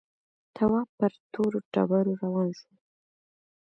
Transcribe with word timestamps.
تواب 0.55 0.87
پر 0.97 1.11
تورو 1.33 1.59
ډبرو 1.73 2.13
روان 2.23 2.49
شو. 2.59 2.71